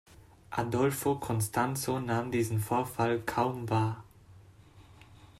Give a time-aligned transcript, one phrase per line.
[0.49, 4.03] Adolfo Constanzo nahm diesen Vorfall kaum wahr.